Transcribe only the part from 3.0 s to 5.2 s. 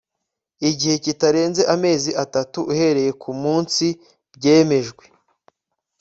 ku munsi byemejwe